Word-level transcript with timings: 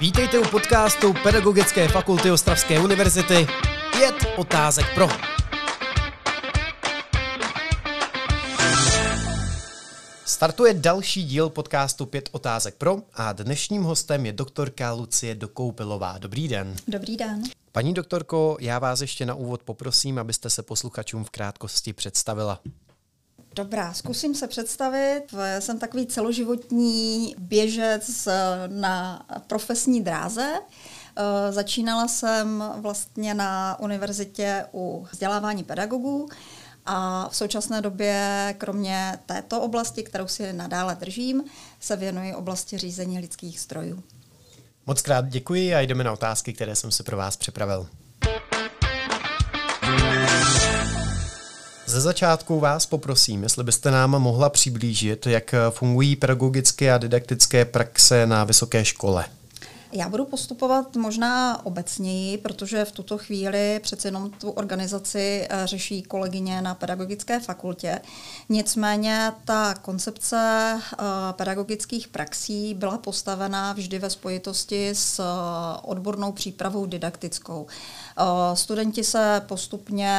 Vítejte 0.00 0.38
u 0.38 0.44
podcastu 0.50 1.14
Pedagogické 1.22 1.88
fakulty 1.88 2.30
Ostravské 2.30 2.80
univerzity 2.80 3.46
Pět 3.92 4.14
otázek 4.36 4.86
pro. 4.94 5.08
Startuje 10.24 10.74
další 10.74 11.24
díl 11.24 11.48
podcastu 11.50 12.06
Pět 12.06 12.28
otázek 12.32 12.74
pro 12.74 12.96
a 13.14 13.32
dnešním 13.32 13.82
hostem 13.82 14.26
je 14.26 14.32
doktorka 14.32 14.92
Lucie 14.92 15.34
Dokoupilová. 15.34 16.18
Dobrý 16.18 16.48
den. 16.48 16.76
Dobrý 16.88 17.16
den. 17.16 17.42
Paní 17.72 17.94
doktorko, 17.94 18.56
já 18.60 18.78
vás 18.78 19.00
ještě 19.00 19.26
na 19.26 19.34
úvod 19.34 19.62
poprosím, 19.62 20.18
abyste 20.18 20.50
se 20.50 20.62
posluchačům 20.62 21.24
v 21.24 21.30
krátkosti 21.30 21.92
představila. 21.92 22.60
Dobrá, 23.56 23.92
zkusím 23.92 24.34
se 24.34 24.48
představit. 24.48 25.22
Jsem 25.58 25.78
takový 25.78 26.06
celoživotní 26.06 27.34
běžec 27.38 28.28
na 28.68 29.26
profesní 29.46 30.04
dráze. 30.04 30.52
Začínala 31.50 32.08
jsem 32.08 32.64
vlastně 32.76 33.34
na 33.34 33.80
univerzitě 33.80 34.66
u 34.72 35.06
vzdělávání 35.12 35.64
pedagogů 35.64 36.28
a 36.86 37.28
v 37.28 37.36
současné 37.36 37.82
době, 37.82 38.54
kromě 38.58 39.18
této 39.26 39.60
oblasti, 39.60 40.02
kterou 40.02 40.28
si 40.28 40.52
nadále 40.52 40.94
držím, 40.94 41.44
se 41.80 41.96
věnuji 41.96 42.34
oblasti 42.34 42.78
řízení 42.78 43.18
lidských 43.18 43.60
strojů. 43.60 44.02
Moc 44.86 45.02
krát 45.02 45.28
děkuji 45.28 45.74
a 45.74 45.80
jdeme 45.80 46.04
na 46.04 46.12
otázky, 46.12 46.52
které 46.52 46.76
jsem 46.76 46.90
si 46.90 47.02
pro 47.02 47.16
vás 47.16 47.36
připravil. 47.36 47.88
Ze 51.86 52.00
začátku 52.00 52.60
vás 52.60 52.86
poprosím, 52.86 53.42
jestli 53.42 53.64
byste 53.64 53.90
nám 53.90 54.10
mohla 54.10 54.50
přiblížit, 54.50 55.26
jak 55.26 55.54
fungují 55.70 56.16
pedagogické 56.16 56.92
a 56.92 56.98
didaktické 56.98 57.64
praxe 57.64 58.26
na 58.26 58.44
vysoké 58.44 58.84
škole. 58.84 59.24
Já 59.96 60.08
budu 60.08 60.24
postupovat 60.24 60.96
možná 60.96 61.66
obecněji, 61.66 62.38
protože 62.38 62.84
v 62.84 62.92
tuto 62.92 63.18
chvíli 63.18 63.80
přece 63.82 64.08
jenom 64.08 64.30
tu 64.30 64.50
organizaci 64.50 65.46
eh, 65.50 65.66
řeší 65.66 66.02
kolegyně 66.02 66.62
na 66.62 66.74
pedagogické 66.74 67.40
fakultě. 67.40 68.00
Nicméně 68.48 69.32
ta 69.44 69.74
koncepce 69.74 70.36
eh, 70.92 70.96
pedagogických 71.32 72.08
praxí 72.08 72.74
byla 72.74 72.98
postavena 72.98 73.72
vždy 73.72 73.98
ve 73.98 74.10
spojitosti 74.10 74.90
s 74.90 75.18
eh, 75.18 75.24
odbornou 75.82 76.32
přípravou 76.32 76.86
didaktickou. 76.86 77.66
Studenti 78.54 79.04
se 79.04 79.42
postupně 79.46 80.14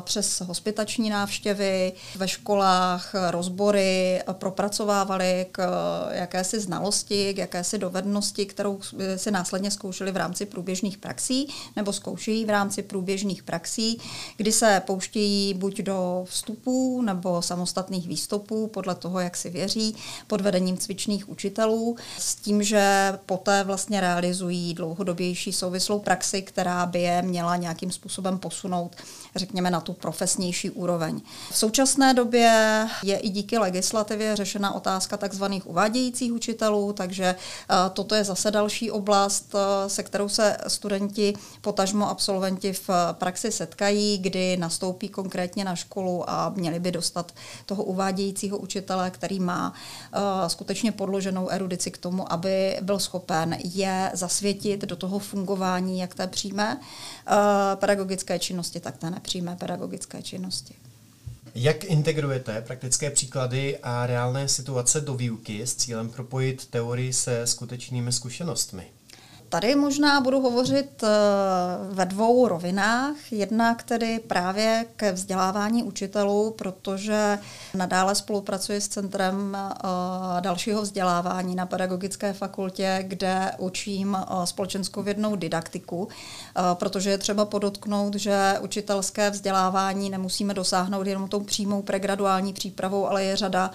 přes 0.00 0.40
hospitační 0.40 1.10
návštěvy 1.10 1.92
ve 2.16 2.28
školách, 2.28 3.14
rozbory 3.30 4.22
propracovávali 4.32 5.46
k 5.52 5.62
jakési 6.10 6.60
znalosti, 6.60 7.34
k 7.34 7.38
jakési 7.38 7.78
dovednosti, 7.78 8.46
kterou 8.46 8.80
si 9.16 9.30
následně 9.30 9.70
zkoušeli 9.70 10.12
v 10.12 10.16
rámci 10.16 10.46
průběžných 10.46 10.98
praxí 10.98 11.48
nebo 11.76 11.92
zkoušejí 11.92 12.44
v 12.44 12.50
rámci 12.50 12.82
průběžných 12.82 13.42
praxí, 13.42 14.00
kdy 14.36 14.52
se 14.52 14.82
pouštějí 14.86 15.54
buď 15.54 15.78
do 15.78 16.24
vstupů 16.24 17.02
nebo 17.02 17.42
samostatných 17.42 18.08
výstupů 18.08 18.66
podle 18.66 18.94
toho, 18.94 19.20
jak 19.20 19.36
si 19.36 19.50
věří, 19.50 19.96
pod 20.26 20.40
vedením 20.40 20.76
cvičných 20.76 21.28
učitelů, 21.28 21.96
s 22.18 22.34
tím, 22.34 22.62
že 22.62 23.12
poté 23.26 23.64
vlastně 23.64 24.00
realizují 24.00 24.74
dlouhodobější 24.74 25.52
souvislou 25.52 25.98
praxi, 25.98 26.42
která 26.42 26.86
by 26.86 26.97
je 26.98 27.22
měla 27.22 27.56
nějakým 27.56 27.90
způsobem 27.90 28.38
posunout, 28.38 28.96
řekněme, 29.36 29.70
na 29.70 29.80
tu 29.80 29.92
profesnější 29.92 30.70
úroveň. 30.70 31.20
V 31.50 31.58
současné 31.58 32.14
době 32.14 32.86
je 33.02 33.18
i 33.18 33.28
díky 33.28 33.58
legislativě 33.58 34.36
řešena 34.36 34.74
otázka 34.74 35.16
takzvaných 35.16 35.66
uvádějících 35.66 36.32
učitelů, 36.32 36.92
takže 36.92 37.24
eh, 37.24 37.74
toto 37.92 38.14
je 38.14 38.24
zase 38.24 38.50
další 38.50 38.90
oblast, 38.90 39.54
eh, 39.54 39.88
se 39.88 40.02
kterou 40.02 40.28
se 40.28 40.56
studenti, 40.66 41.34
potažmo 41.60 42.10
absolventi 42.10 42.72
v 42.72 42.90
praxi 43.12 43.52
setkají, 43.52 44.18
kdy 44.18 44.56
nastoupí 44.56 45.08
konkrétně 45.08 45.64
na 45.64 45.76
školu 45.76 46.30
a 46.30 46.52
měli 46.56 46.80
by 46.80 46.90
dostat 46.90 47.32
toho 47.66 47.82
uvádějícího 47.82 48.58
učitele, 48.58 49.10
který 49.10 49.40
má 49.40 49.72
skutečně 50.46 50.92
podloženou 50.92 51.48
erudici 51.48 51.90
k 51.90 51.98
tomu, 51.98 52.32
aby 52.32 52.78
byl 52.82 52.98
schopen 52.98 53.56
je 53.74 54.10
zasvětit 54.14 54.80
do 54.80 54.96
toho 54.96 55.18
fungování 55.18 55.98
jak 55.98 56.14
té 56.14 56.26
přímé 56.26 56.80
pedagogické 57.74 58.38
činnosti, 58.38 58.80
tak 58.80 58.96
té 58.96 59.10
nepřímé 59.10 59.56
pedagogické 59.56 60.22
činnosti. 60.22 60.74
Jak 61.54 61.84
integrujete 61.84 62.60
praktické 62.60 63.10
příklady 63.10 63.78
a 63.78 64.06
reálné 64.06 64.48
situace 64.48 65.00
do 65.00 65.14
výuky 65.14 65.66
s 65.66 65.74
cílem 65.74 66.10
propojit 66.10 66.66
teorii 66.66 67.12
se 67.12 67.46
skutečnými 67.46 68.12
zkušenostmi? 68.12 68.97
Tady 69.50 69.74
možná 69.74 70.20
budu 70.20 70.40
hovořit 70.40 71.02
eh, 71.02 71.08
ve 71.90 72.04
dvou 72.04 72.48
rovinách. 72.48 73.16
Jednak 73.30 73.82
tedy 73.82 74.20
právě 74.26 74.84
ke 74.96 75.12
vzdělávání 75.12 75.82
učitelů, 75.82 76.54
protože 76.58 77.38
nadále 77.74 78.14
spolupracuji 78.14 78.80
s 78.80 78.88
Centrem 78.88 79.56
eh, 79.56 80.40
dalšího 80.40 80.82
vzdělávání 80.82 81.54
na 81.54 81.66
Pedagogické 81.66 82.32
fakultě, 82.32 83.04
kde 83.08 83.52
učím 83.58 84.16
eh, 84.20 84.46
společenskou 84.46 85.02
vědnou 85.02 85.36
didaktiku, 85.36 86.08
protože 86.74 87.10
je 87.10 87.18
třeba 87.18 87.44
podotknout, 87.44 88.14
že 88.14 88.54
učitelské 88.60 89.30
vzdělávání 89.30 90.10
nemusíme 90.10 90.54
dosáhnout 90.54 91.06
jenom 91.06 91.28
tou 91.28 91.40
přímou 91.40 91.82
pregraduální 91.82 92.52
přípravou, 92.52 93.06
ale 93.06 93.24
je 93.24 93.36
řada 93.36 93.70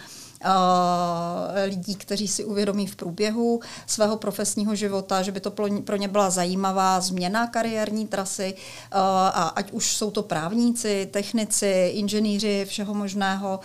lidí, 1.66 1.96
kteří 1.96 2.28
si 2.28 2.46
uvědomí 2.46 2.88
v 2.88 2.96
průběhu 2.96 3.60
svého 3.88 4.18
profesního 4.18 4.76
života, 4.76 5.22
že 5.22 5.32
by 5.32 5.40
to 5.40 5.52
pro 5.86 5.96
ně 5.98 6.08
byla 6.08 6.30
zajímavá 6.30 7.02
změna 7.02 7.48
kariérní 7.48 8.08
trasy 8.08 8.56
a 8.92 9.52
ať 9.56 9.72
už 9.72 9.96
jsou 9.96 10.12
to 10.12 10.24
právníci, 10.24 11.10
technici, 11.12 11.92
inženýři, 11.94 12.66
všeho 12.70 12.94
možného, 12.94 13.60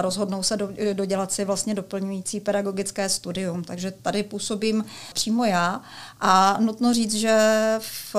rozhodnou 0.00 0.42
se 0.42 0.56
dodělat 0.92 1.32
si 1.32 1.44
vlastně 1.44 1.74
doplňující 1.74 2.40
pedagogické 2.40 3.08
studium. 3.08 3.64
Takže 3.64 3.90
tady 3.90 4.22
působím 4.22 4.84
přímo 5.14 5.44
já 5.44 5.80
a 6.20 6.56
nutno 6.60 6.94
říct, 6.94 7.14
že 7.14 7.38
v 7.78 8.16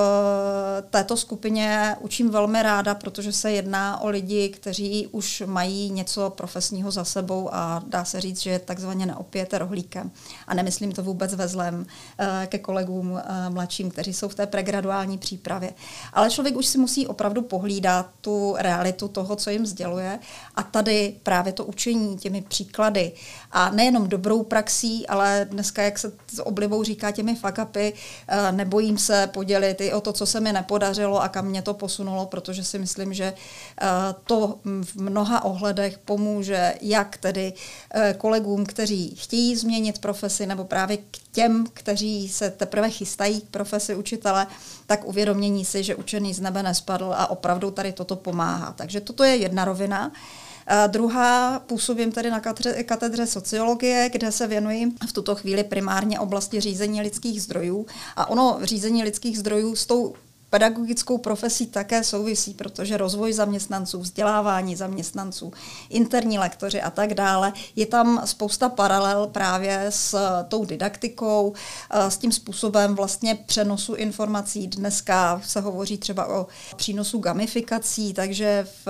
této 0.90 1.16
skupině 1.16 1.96
učím 2.00 2.30
velmi 2.30 2.62
ráda, 2.62 2.94
protože 2.94 3.32
se 3.32 3.52
jedná 3.52 4.00
o 4.00 4.08
lidi, 4.08 4.48
kteří 4.48 5.06
už 5.06 5.42
mají 5.46 5.90
něco 5.90 6.30
profesního 6.30 6.90
za 6.90 7.04
sebou 7.04 7.54
a 7.54 7.82
dá 7.86 8.04
se 8.04 8.20
říct, 8.20 8.40
že 8.40 8.58
takzvaně 8.58 9.06
neopijete 9.06 9.58
rohlíkem. 9.58 10.10
A 10.46 10.54
nemyslím 10.54 10.92
to 10.92 11.02
vůbec 11.02 11.34
ve 11.34 11.48
zlem 11.48 11.86
eh, 12.18 12.46
ke 12.46 12.58
kolegům 12.58 13.18
eh, 13.18 13.50
mladším, 13.50 13.90
kteří 13.90 14.14
jsou 14.14 14.28
v 14.28 14.34
té 14.34 14.46
pregraduální 14.46 15.18
přípravě. 15.18 15.72
Ale 16.12 16.30
člověk 16.30 16.56
už 16.56 16.66
si 16.66 16.78
musí 16.78 17.06
opravdu 17.06 17.42
pohlídat 17.42 18.10
tu 18.20 18.54
realitu 18.58 19.08
toho, 19.08 19.36
co 19.36 19.50
jim 19.50 19.66
sděluje. 19.66 20.18
A 20.54 20.62
tady 20.62 21.16
právě 21.22 21.52
to 21.52 21.64
učení 21.64 22.18
těmi 22.18 22.42
příklady 22.42 23.12
a 23.52 23.70
nejenom 23.70 24.08
dobrou 24.08 24.42
praxí, 24.42 25.06
ale 25.06 25.46
dneska, 25.50 25.82
jak 25.82 25.98
se 25.98 26.12
s 26.34 26.42
oblibou 26.42 26.84
říká 26.84 27.10
těmi 27.10 27.34
fakapy, 27.34 27.92
eh, 28.28 28.52
nebojím 28.52 28.98
se 28.98 29.26
podělit 29.32 29.80
i 29.80 29.92
o 29.92 30.00
to, 30.00 30.12
co 30.12 30.26
se 30.26 30.40
mi 30.40 30.52
nepodařilo 30.52 31.22
a 31.22 31.28
kam 31.28 31.46
mě 31.46 31.62
to 31.62 31.74
posunulo, 31.74 32.26
protože 32.26 32.64
si 32.64 32.78
myslím, 32.78 33.14
že 33.14 33.32
to 34.24 34.58
v 34.64 34.96
mnoha 34.96 35.44
ohledech 35.44 35.98
pomůže 35.98 36.74
jak 36.80 37.16
tedy 37.16 37.52
Eh, 37.94 38.14
kolegům, 38.18 38.66
kteří 38.66 39.14
chtějí 39.14 39.56
změnit 39.56 39.98
profesi, 39.98 40.46
nebo 40.46 40.64
právě 40.64 40.96
k 40.96 41.18
těm, 41.32 41.66
kteří 41.74 42.28
se 42.28 42.50
teprve 42.50 42.90
chystají 42.90 43.40
k 43.40 43.48
profesi 43.48 43.94
učitele, 43.94 44.46
tak 44.86 45.04
uvědomění 45.04 45.64
si, 45.64 45.82
že 45.82 45.94
učený 45.94 46.34
z 46.34 46.40
nebe 46.40 46.62
nespadl 46.62 47.14
a 47.16 47.30
opravdu 47.30 47.70
tady 47.70 47.92
toto 47.92 48.16
pomáhá. 48.16 48.72
Takže 48.72 49.00
toto 49.00 49.24
je 49.24 49.36
jedna 49.36 49.64
rovina. 49.64 50.12
A 50.66 50.86
druhá, 50.86 51.58
působím 51.58 52.12
tady 52.12 52.30
na 52.30 52.40
katedře, 52.40 52.82
katedře 52.82 53.26
sociologie, 53.26 54.10
kde 54.12 54.32
se 54.32 54.46
věnuji 54.46 54.92
v 55.08 55.12
tuto 55.12 55.34
chvíli 55.34 55.64
primárně 55.64 56.20
oblasti 56.20 56.60
řízení 56.60 57.02
lidských 57.02 57.42
zdrojů. 57.42 57.86
A 58.16 58.30
ono 58.30 58.58
řízení 58.62 59.04
lidských 59.04 59.38
zdrojů 59.38 59.76
s 59.76 59.86
tou 59.86 60.14
pedagogickou 60.50 61.18
profesí 61.18 61.66
také 61.66 62.04
souvisí, 62.04 62.54
protože 62.54 62.96
rozvoj 62.96 63.32
zaměstnanců, 63.32 64.00
vzdělávání 64.00 64.76
zaměstnanců, 64.76 65.52
interní 65.88 66.38
lektoři 66.38 66.82
a 66.82 66.90
tak 66.90 67.14
dále, 67.14 67.52
je 67.76 67.86
tam 67.86 68.22
spousta 68.24 68.68
paralel 68.68 69.26
právě 69.26 69.86
s 69.88 70.18
tou 70.48 70.64
didaktikou, 70.64 71.52
s 72.08 72.16
tím 72.16 72.32
způsobem 72.32 72.94
vlastně 72.94 73.34
přenosu 73.34 73.94
informací. 73.94 74.66
Dneska 74.66 75.40
se 75.44 75.60
hovoří 75.60 75.98
třeba 75.98 76.26
o 76.26 76.46
přínosu 76.76 77.18
gamifikací, 77.18 78.14
takže 78.14 78.66
v, 78.86 78.88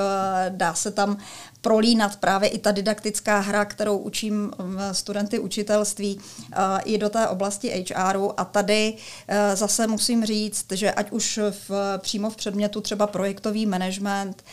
dá 0.48 0.74
se 0.74 0.90
tam 0.90 1.16
prolínat 1.60 2.16
právě 2.16 2.48
i 2.48 2.58
ta 2.58 2.70
didaktická 2.70 3.38
hra, 3.38 3.64
kterou 3.64 3.98
učím 3.98 4.52
studenty 4.92 5.38
učitelství 5.38 6.20
i 6.84 6.98
do 6.98 7.08
té 7.10 7.28
oblasti 7.28 7.84
HRu. 7.94 8.40
A 8.40 8.44
tady 8.44 8.94
zase 9.54 9.86
musím 9.86 10.24
říct, 10.24 10.72
že 10.72 10.92
ať 10.92 11.10
už 11.10 11.40
v, 11.68 11.98
přímo 11.98 12.30
v 12.30 12.36
předmětu 12.36 12.80
třeba 12.80 13.06
projektový 13.06 13.66
management 13.66 14.44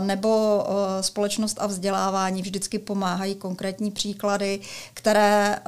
nebo 0.00 0.64
společnost 1.00 1.56
a 1.60 1.66
vzdělávání 1.66 2.42
vždycky 2.42 2.78
pomáhají 2.78 3.34
konkrétní 3.34 3.90
příklady, 3.90 4.60
které 4.94 5.58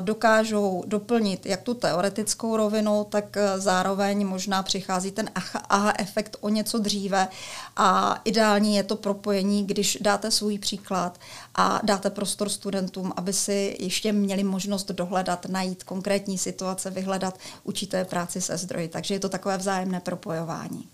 dokážou 0.00 0.84
doplnit 0.86 1.46
jak 1.46 1.62
tu 1.62 1.74
teoretickou 1.74 2.56
rovinu, 2.56 3.06
tak 3.10 3.36
zároveň 3.56 4.26
možná 4.26 4.62
přichází 4.62 5.10
ten 5.10 5.30
aha 5.68 5.92
efekt 5.98 6.36
o 6.40 6.48
něco 6.48 6.78
dříve 6.78 7.28
a 7.76 8.20
ideální 8.24 8.76
je 8.76 8.82
to 8.82 8.96
propojení, 8.96 9.66
když 9.66 9.98
dáte 10.00 10.30
svůj 10.32 10.58
příklad 10.58 11.18
a 11.54 11.80
dáte 11.82 12.10
prostor 12.10 12.48
studentům, 12.48 13.12
aby 13.16 13.32
si 13.32 13.76
ještě 13.80 14.12
měli 14.12 14.44
možnost 14.44 14.90
dohledat, 14.90 15.46
najít 15.48 15.84
konkrétní 15.84 16.38
situace, 16.38 16.90
vyhledat 16.90 17.38
určité 17.64 18.04
práci 18.04 18.40
se 18.40 18.56
zdroji. 18.56 18.88
Takže 18.88 19.14
je 19.14 19.20
to 19.20 19.28
takové 19.28 19.58
vzájemné 19.58 20.00
propojování. 20.00 20.88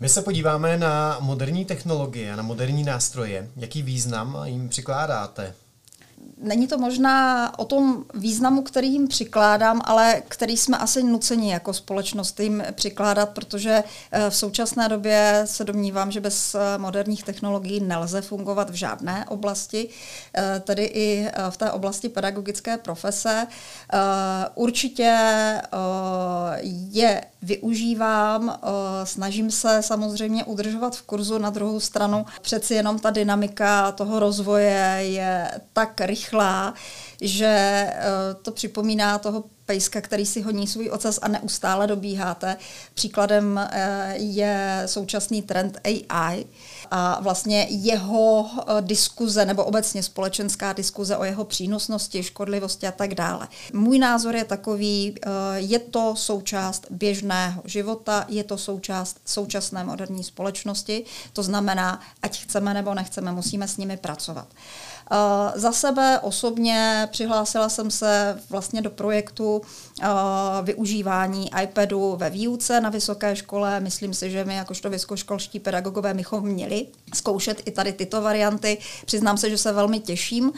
My 0.00 0.08
se 0.08 0.22
podíváme 0.22 0.78
na 0.78 1.18
moderní 1.20 1.64
technologie, 1.64 2.36
na 2.36 2.42
moderní 2.42 2.84
nástroje. 2.84 3.50
Jaký 3.56 3.82
význam 3.82 4.38
jim 4.44 4.68
přikládáte? 4.68 5.54
Není 6.44 6.66
to 6.66 6.78
možná 6.78 7.58
o 7.58 7.64
tom 7.64 8.04
významu, 8.14 8.62
který 8.62 8.92
jim 8.92 9.08
přikládám, 9.08 9.80
ale 9.84 10.22
který 10.28 10.56
jsme 10.56 10.78
asi 10.78 11.02
nuceni 11.02 11.52
jako 11.52 11.72
společnost 11.72 12.40
jim 12.40 12.62
přikládat, 12.72 13.28
protože 13.28 13.84
eh, 14.12 14.30
v 14.30 14.36
současné 14.36 14.88
době 14.88 15.42
se 15.44 15.64
domnívám, 15.64 16.10
že 16.10 16.20
bez 16.20 16.54
eh, 16.54 16.78
moderních 16.78 17.22
technologií 17.22 17.80
nelze 17.80 18.20
fungovat 18.20 18.70
v 18.70 18.74
žádné 18.74 19.24
oblasti, 19.28 19.88
eh, 20.36 20.62
tedy 20.64 20.84
i 20.84 21.28
v 21.50 21.56
té 21.56 21.72
oblasti 21.72 22.08
pedagogické 22.08 22.78
profese. 22.78 23.46
Určitě 24.54 25.18
je 26.90 27.24
využívám, 27.44 28.58
snažím 29.04 29.50
se 29.50 29.82
samozřejmě 29.82 30.44
udržovat 30.44 30.96
v 30.96 31.02
kurzu, 31.02 31.38
na 31.38 31.50
druhou 31.50 31.80
stranu 31.80 32.26
přeci 32.40 32.74
jenom 32.74 32.98
ta 32.98 33.10
dynamika 33.10 33.92
toho 33.92 34.18
rozvoje 34.18 34.98
je 35.00 35.50
tak 35.72 36.00
rychlá, 36.00 36.74
že 37.20 37.46
eh, 37.46 37.94
to 38.42 38.50
připomíná 38.50 39.18
toho 39.18 39.44
pejska, 39.66 40.00
který 40.00 40.26
si 40.26 40.40
honí 40.40 40.66
svůj 40.66 40.90
ocas 40.90 41.18
a 41.22 41.28
neustále 41.28 41.86
dobíháte. 41.86 42.56
Příkladem 42.94 43.58
eh, 43.58 44.14
je 44.16 44.82
současný 44.86 45.42
trend 45.42 45.78
AI 45.84 46.46
a 46.90 47.20
vlastně 47.20 47.66
jeho 47.70 48.50
eh, 48.58 48.62
diskuze 48.80 49.44
nebo 49.44 49.64
obecně 49.64 50.02
společenská 50.02 50.72
diskuze 50.72 51.16
o 51.16 51.24
jeho 51.24 51.44
přínosnosti, 51.44 52.22
škodlivosti 52.22 52.86
a 52.86 52.92
tak 52.92 53.14
dále. 53.14 53.48
Můj 53.72 53.98
názor 53.98 54.36
je 54.36 54.44
takový, 54.44 55.14
je 55.54 55.78
to 55.78 56.16
součást 56.16 56.86
běžného 56.90 57.62
života, 57.64 58.24
je 58.28 58.44
to 58.44 58.58
součást 58.58 59.20
současné 59.24 59.84
moderní 59.84 60.24
společnosti, 60.24 61.04
to 61.32 61.42
znamená, 61.42 62.00
ať 62.22 62.42
chceme 62.42 62.74
nebo 62.74 62.94
nechceme, 62.94 63.32
musíme 63.32 63.68
s 63.68 63.76
nimi 63.76 63.96
pracovat. 63.96 64.48
Uh, 65.12 65.60
za 65.60 65.72
sebe 65.72 66.18
osobně 66.22 67.08
přihlásila 67.10 67.68
jsem 67.68 67.90
se 67.90 68.38
vlastně 68.50 68.82
do 68.82 68.90
projektu 68.90 69.56
uh, 69.56 70.06
využívání 70.62 71.50
iPadu 71.62 72.16
ve 72.16 72.30
výuce 72.30 72.80
na 72.80 72.90
vysoké 72.90 73.36
škole. 73.36 73.80
Myslím 73.80 74.14
si, 74.14 74.30
že 74.30 74.44
my 74.44 74.54
jakožto 74.54 74.90
vysokoškolští 74.90 75.60
pedagogové 75.60 76.14
bychom 76.14 76.44
měli 76.44 76.86
zkoušet 77.14 77.62
i 77.64 77.70
tady 77.70 77.92
tyto 77.92 78.22
varianty. 78.22 78.78
Přiznám 79.06 79.38
se, 79.38 79.50
že 79.50 79.58
se 79.58 79.72
velmi 79.72 80.00
těším 80.00 80.44
uh, 80.44 80.52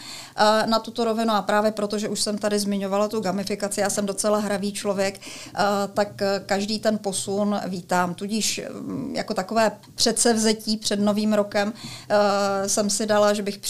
na 0.67 0.79
tuto 0.79 1.05
rovinu 1.05 1.33
a 1.33 1.43
právě 1.43 1.73
proto, 1.73 1.99
že 1.99 2.09
už 2.09 2.21
jsem 2.21 2.39
tady 2.39 2.59
zmiňovala 2.59 3.09
tu 3.09 3.21
gamifikaci, 3.21 3.81
já 3.81 3.91
jsem 3.91 4.07
docela 4.07 4.39
hravý 4.39 4.73
člověk, 4.73 5.21
tak 5.95 6.23
každý 6.47 6.79
ten 6.79 6.99
posun 6.99 7.61
vítám. 7.67 8.15
Tudíž 8.15 8.61
um, 8.81 9.15
jako 9.15 9.35
takové 9.35 9.73
předsevzetí 9.95 10.77
před 10.77 11.01
novým 11.01 11.33
rokem 11.33 11.73
jsem 12.67 12.91
si 12.91 13.07
dala, 13.07 13.33
že 13.33 13.43
bych 13.43 13.61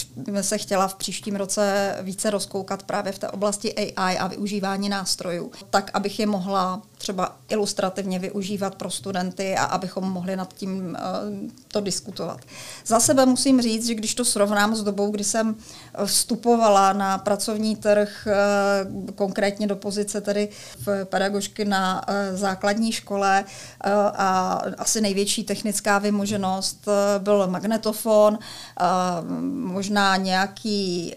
se 0.41 0.57
chtěla 0.57 0.66
v 0.87 0.95
příštím 0.95 1.35
roce 1.35 1.95
více 2.01 2.29
rozkoukat 2.29 2.83
právě 2.83 3.11
v 3.11 3.19
té 3.19 3.29
oblasti 3.29 3.73
AI 3.73 4.17
a 4.17 4.27
využívání 4.27 4.89
nástrojů, 4.89 5.51
tak 5.69 5.91
abych 5.93 6.19
je 6.19 6.27
mohla 6.27 6.81
třeba 7.07 7.37
ilustrativně 7.49 8.19
využívat 8.19 8.75
pro 8.75 8.89
studenty 8.89 9.55
a 9.55 9.63
abychom 9.63 10.11
mohli 10.11 10.35
nad 10.35 10.53
tím 10.53 10.71
uh, 10.79 11.49
to 11.67 11.81
diskutovat. 11.81 12.39
Za 12.85 12.99
sebe 12.99 13.25
musím 13.25 13.61
říct, 13.61 13.87
že 13.87 13.95
když 13.95 14.15
to 14.15 14.25
srovnám 14.25 14.75
s 14.75 14.83
dobou, 14.83 15.11
kdy 15.11 15.23
jsem 15.23 15.55
vstupovala 16.05 16.93
na 16.93 17.17
pracovní 17.17 17.75
trh, 17.75 18.27
uh, 18.27 19.11
konkrétně 19.15 19.67
do 19.67 19.75
pozice 19.75 20.21
tedy 20.21 20.49
v 20.85 21.05
pedagožky 21.05 21.65
na 21.65 22.07
uh, 22.07 22.37
základní 22.37 22.91
škole 22.91 23.45
a 24.13 24.61
asi 24.77 25.01
největší 25.01 25.43
technická 25.43 25.97
vymoženost 25.99 26.87
byl 27.17 27.47
magnetofon, 27.47 28.39
možná 29.51 30.15
nějaký 30.15 31.15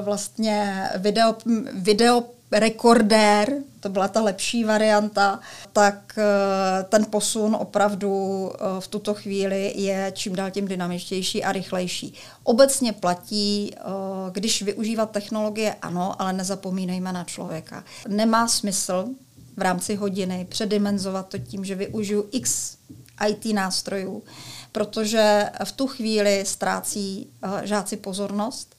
vlastně 0.00 0.88
video, 0.98 1.34
video 1.72 2.22
rekordér, 2.52 3.54
to 3.80 3.88
byla 3.88 4.08
ta 4.08 4.20
lepší 4.20 4.64
varianta, 4.64 5.40
tak 5.72 6.18
eh, 6.18 6.84
ten 6.84 7.06
posun 7.10 7.56
opravdu 7.60 8.52
eh, 8.54 8.80
v 8.80 8.88
tuto 8.88 9.14
chvíli 9.14 9.72
je 9.76 10.12
čím 10.14 10.36
dál 10.36 10.50
tím 10.50 10.68
dynamičtější 10.68 11.44
a 11.44 11.52
rychlejší. 11.52 12.14
Obecně 12.42 12.92
platí, 12.92 13.70
eh, 13.74 13.80
když 14.32 14.62
využívat 14.62 15.10
technologie, 15.10 15.76
ano, 15.82 16.22
ale 16.22 16.32
nezapomínejme 16.32 17.12
na 17.12 17.24
člověka. 17.24 17.84
Nemá 18.08 18.48
smysl 18.48 19.08
v 19.56 19.62
rámci 19.62 19.94
hodiny 19.94 20.46
předimenzovat 20.48 21.28
to 21.28 21.38
tím, 21.38 21.64
že 21.64 21.74
využiju 21.74 22.28
x 22.32 22.76
IT 23.28 23.54
nástrojů, 23.54 24.22
protože 24.72 25.50
v 25.64 25.72
tu 25.72 25.86
chvíli 25.86 26.44
ztrácí 26.46 27.30
žáci 27.62 27.96
pozornost 27.96 28.76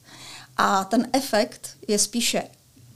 a 0.56 0.84
ten 0.84 1.08
efekt 1.12 1.76
je 1.88 1.98
spíše 1.98 2.42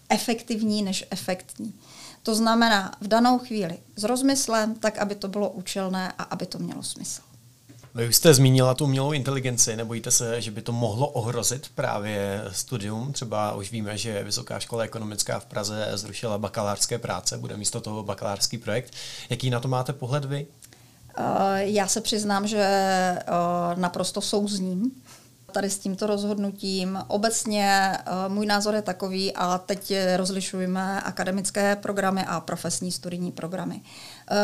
efektivní 0.08 0.82
než 0.82 1.04
efektní. 1.10 1.74
To 2.22 2.34
znamená 2.34 2.92
v 3.00 3.08
danou 3.08 3.38
chvíli 3.38 3.78
s 3.96 4.04
rozmyslem, 4.04 4.74
tak 4.74 4.98
aby 4.98 5.14
to 5.14 5.28
bylo 5.28 5.50
účelné 5.50 6.12
a 6.18 6.22
aby 6.22 6.46
to 6.46 6.58
mělo 6.58 6.82
smysl. 6.82 7.22
Vy 7.94 8.08
už 8.08 8.16
jste 8.16 8.34
zmínila 8.34 8.74
tu 8.74 8.84
umělou 8.84 9.12
inteligenci, 9.12 9.76
nebojíte 9.76 10.10
se, 10.10 10.40
že 10.40 10.50
by 10.50 10.62
to 10.62 10.72
mohlo 10.72 11.08
ohrozit 11.08 11.68
právě 11.74 12.44
studium? 12.52 13.12
Třeba 13.12 13.54
už 13.54 13.72
víme, 13.72 13.98
že 13.98 14.24
Vysoká 14.24 14.58
škola 14.58 14.84
ekonomická 14.84 15.40
v 15.40 15.44
Praze 15.44 15.90
zrušila 15.94 16.38
bakalářské 16.38 16.98
práce, 16.98 17.38
bude 17.38 17.56
místo 17.56 17.80
toho 17.80 18.02
bakalářský 18.02 18.58
projekt. 18.58 18.94
Jaký 19.30 19.50
na 19.50 19.60
to 19.60 19.68
máte 19.68 19.92
pohled 19.92 20.24
vy? 20.24 20.46
Já 21.56 21.88
se 21.88 22.00
přiznám, 22.00 22.46
že 22.46 22.62
eh, 22.62 23.24
naprosto 23.74 24.20
souzním 24.20 24.90
tady 25.56 25.70
s 25.70 25.78
tímto 25.78 26.06
rozhodnutím. 26.06 26.98
Obecně 27.08 27.98
uh, 27.98 28.34
můj 28.34 28.46
názor 28.46 28.74
je 28.74 28.82
takový, 28.82 29.32
a 29.32 29.58
teď 29.58 29.92
rozlišujeme 30.16 31.00
akademické 31.00 31.76
programy 31.76 32.24
a 32.26 32.40
profesní 32.40 32.92
studijní 32.92 33.32
programy. 33.32 33.80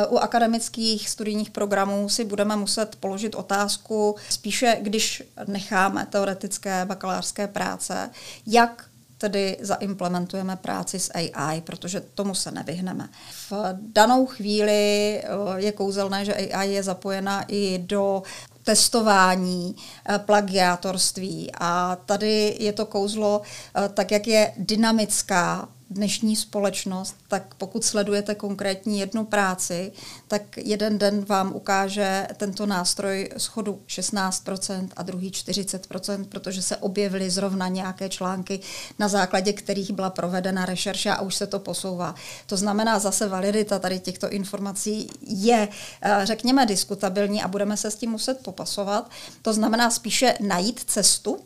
Uh, 0.09 0.14
u 0.14 0.19
akademických 0.19 1.09
studijních 1.09 1.50
programů 1.50 2.09
si 2.09 2.25
budeme 2.25 2.57
muset 2.57 2.97
položit 2.97 3.35
otázku, 3.35 4.16
spíše 4.28 4.78
když 4.81 5.23
necháme 5.47 6.07
teoretické 6.11 6.85
bakalářské 6.85 7.47
práce, 7.47 8.11
jak 8.47 8.85
tedy 9.23 9.57
zaimplementujeme 9.61 10.57
práci 10.57 10.99
s 10.99 11.11
AI, 11.14 11.61
protože 11.61 12.00
tomu 12.00 12.35
se 12.35 12.50
nevyhneme. 12.50 13.09
V 13.50 13.52
danou 13.92 14.26
chvíli 14.26 15.19
eh, 15.19 15.26
je 15.57 15.73
kouzelné, 15.73 16.25
že 16.25 16.35
AI 16.35 16.73
je 16.73 16.83
zapojena 16.83 17.45
i 17.49 17.78
do 17.78 18.23
testování, 18.62 19.76
eh, 20.09 20.19
plagiátorství. 20.19 21.50
A 21.61 21.97
tady 22.07 22.57
je 22.61 22.73
to 22.73 22.87
kouzlo, 22.87 23.42
eh, 23.76 23.88
tak 23.88 24.11
jak 24.11 24.26
je 24.26 24.52
dynamická 24.57 25.69
dnešní 25.92 26.37
společnost, 26.37 27.16
tak 27.28 27.54
pokud 27.54 27.84
sledujete 27.84 28.34
konkrétní 28.34 28.99
jednu 29.00 29.25
práci, 29.25 29.92
tak 30.28 30.42
jeden 30.56 30.99
den 30.99 31.25
vám 31.25 31.52
ukáže 31.54 32.28
tento 32.37 32.66
nástroj 32.66 33.30
schodu 33.37 33.80
16% 33.88 34.88
a 34.96 35.02
druhý 35.02 35.30
40%, 35.30 36.25
protože 36.25 36.62
se 36.62 36.76
objevily 36.76 37.30
zrovna 37.30 37.68
nějaké 37.68 38.08
články, 38.08 38.61
na 38.99 39.08
základě 39.08 39.52
kterých 39.52 39.92
byla 39.92 40.11
provedena 40.11 40.66
rešerše 40.66 41.11
a 41.11 41.20
už 41.20 41.34
se 41.34 41.46
to 41.46 41.58
posouvá. 41.58 42.14
To 42.46 42.56
znamená 42.56 42.99
zase 42.99 43.28
validita 43.28 43.78
tady 43.78 44.00
těchto 44.00 44.30
informací 44.30 45.11
je, 45.26 45.68
eh, 46.02 46.20
řekněme, 46.25 46.66
diskutabilní 46.66 47.42
a 47.42 47.49
budeme 47.49 47.76
se 47.76 47.90
s 47.90 47.96
tím 47.96 48.11
muset 48.11 48.38
popasovat. 48.42 49.11
To 49.42 49.52
znamená 49.52 49.90
spíše 49.90 50.34
najít 50.40 50.80
cestu, 50.87 51.38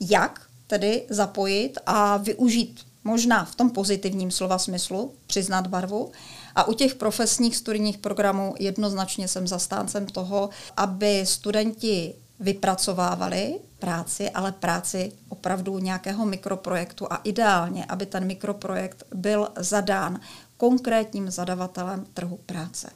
jak 0.00 0.40
tedy 0.66 1.06
zapojit 1.10 1.78
a 1.86 2.16
využít 2.16 2.89
možná 3.04 3.44
v 3.44 3.54
tom 3.54 3.70
pozitivním 3.70 4.30
slova 4.30 4.58
smyslu, 4.58 5.14
přiznat 5.26 5.66
barvu. 5.66 6.12
A 6.54 6.64
u 6.64 6.72
těch 6.72 6.94
profesních 6.94 7.56
studijních 7.56 7.98
programů 7.98 8.54
jednoznačně 8.58 9.28
jsem 9.28 9.46
zastáncem 9.46 10.06
toho, 10.06 10.50
aby 10.76 11.26
studenti 11.26 12.14
vypracovávali 12.40 13.60
práci, 13.78 14.30
ale 14.30 14.52
práci 14.52 15.12
opravdu 15.28 15.78
nějakého 15.78 16.26
mikroprojektu 16.26 17.12
a 17.12 17.20
ideálně, 17.24 17.84
aby 17.84 18.06
ten 18.06 18.26
mikroprojekt 18.26 19.02
byl 19.14 19.48
zadán 19.56 20.20
konkrétním 20.60 21.30
zadavatelem 21.30 22.06
trhu 22.14 22.38
práce. 22.46 22.90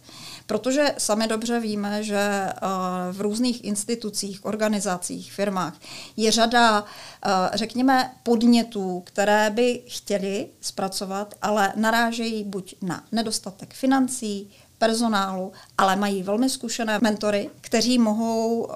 Protože 0.46 0.94
sami 0.98 1.26
dobře 1.26 1.60
víme, 1.60 2.02
že 2.02 2.18
eh, 2.18 2.52
v 3.12 3.20
různých 3.20 3.64
institucích, 3.64 4.44
organizacích, 4.44 5.32
firmách 5.32 5.74
je 6.16 6.32
řada, 6.32 6.84
eh, 6.84 7.30
řekněme, 7.54 8.10
podnětů, 8.22 9.02
které 9.06 9.50
by 9.50 9.82
chtěli 9.88 10.48
zpracovat, 10.60 11.34
ale 11.42 11.72
narážejí 11.76 12.44
buď 12.44 12.74
na 12.82 13.04
nedostatek 13.12 13.74
financí, 13.74 14.50
personálu, 14.78 15.52
ale 15.78 15.96
mají 15.96 16.22
velmi 16.22 16.50
zkušené 16.50 16.98
mentory, 17.02 17.50
kteří 17.60 17.98
mohou 17.98 18.64
uh, 18.64 18.74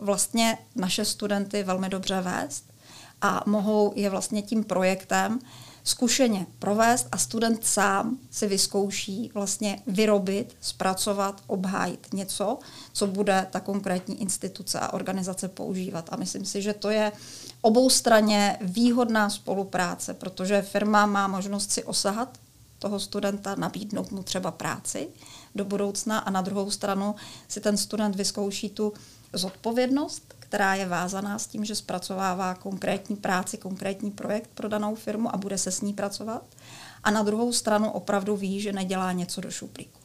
vlastně 0.00 0.58
naše 0.76 1.04
studenty 1.04 1.62
velmi 1.62 1.88
dobře 1.88 2.20
vést 2.20 2.64
a 3.22 3.42
mohou 3.46 3.92
je 3.96 4.10
vlastně 4.10 4.42
tím 4.42 4.64
projektem 4.64 5.38
zkušeně 5.88 6.46
provést 6.58 7.08
a 7.12 7.18
student 7.18 7.66
sám 7.66 8.18
si 8.30 8.46
vyzkouší 8.46 9.30
vlastně 9.34 9.82
vyrobit, 9.86 10.56
zpracovat, 10.60 11.42
obhájit 11.46 12.06
něco, 12.14 12.58
co 12.92 13.06
bude 13.06 13.46
ta 13.50 13.60
konkrétní 13.60 14.22
instituce 14.22 14.80
a 14.80 14.92
organizace 14.92 15.48
používat. 15.48 16.08
A 16.12 16.16
myslím 16.16 16.44
si, 16.44 16.62
že 16.62 16.74
to 16.74 16.90
je 16.90 17.12
oboustranně 17.60 18.58
výhodná 18.60 19.30
spolupráce, 19.30 20.14
protože 20.14 20.62
firma 20.62 21.06
má 21.06 21.28
možnost 21.28 21.70
si 21.70 21.84
osahat 21.84 22.38
toho 22.78 23.00
studenta, 23.00 23.54
nabídnout 23.54 24.10
mu 24.10 24.22
třeba 24.22 24.50
práci 24.50 25.08
do 25.54 25.64
budoucna 25.64 26.18
a 26.18 26.30
na 26.30 26.40
druhou 26.40 26.70
stranu 26.70 27.14
si 27.48 27.60
ten 27.60 27.76
student 27.76 28.16
vyzkouší 28.16 28.70
tu 28.70 28.92
zodpovědnost, 29.32 30.34
která 30.48 30.74
je 30.74 30.86
vázaná 30.86 31.38
s 31.38 31.46
tím, 31.46 31.64
že 31.64 31.74
zpracovává 31.74 32.54
konkrétní 32.54 33.16
práci, 33.16 33.58
konkrétní 33.58 34.10
projekt 34.10 34.50
pro 34.54 34.68
danou 34.68 34.94
firmu 34.94 35.34
a 35.34 35.36
bude 35.36 35.58
se 35.58 35.70
s 35.70 35.80
ní 35.80 35.92
pracovat. 35.92 36.42
A 37.04 37.10
na 37.10 37.22
druhou 37.22 37.52
stranu 37.52 37.90
opravdu 37.90 38.36
ví, 38.36 38.60
že 38.60 38.72
nedělá 38.72 39.12
něco 39.12 39.40
do 39.40 39.50
šuplíku. 39.50 40.00